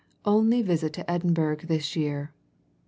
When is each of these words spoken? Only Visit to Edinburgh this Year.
Only 0.25 0.63
Visit 0.63 0.93
to 0.93 1.11
Edinburgh 1.11 1.57
this 1.57 1.95
Year. 1.95 2.33